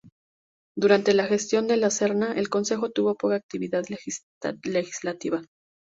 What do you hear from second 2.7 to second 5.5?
tuvo poca actividad legislativa.